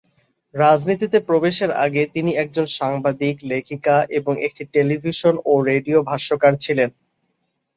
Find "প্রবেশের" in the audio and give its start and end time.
1.19-1.71